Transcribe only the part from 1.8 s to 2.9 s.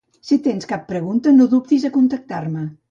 a contactar-me.